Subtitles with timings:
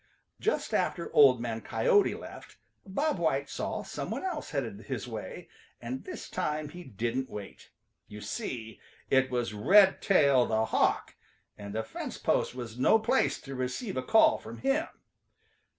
[0.39, 2.57] Just after Old Man Coyote left
[2.87, 5.47] Bob White saw some one else headed his way,
[5.79, 7.69] and this time he didn't wait.
[8.07, 8.79] You see
[9.11, 11.13] it was Redtail the Hawk,
[11.55, 14.87] and a fence post was no place to receive a call from him.